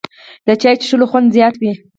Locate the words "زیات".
1.35-1.55